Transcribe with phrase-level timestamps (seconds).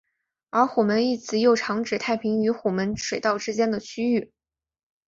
[0.49, 4.31] 而虎门一词又常指太平与虎门水道之间的区域。